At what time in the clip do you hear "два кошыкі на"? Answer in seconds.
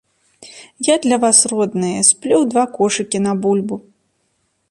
2.53-3.37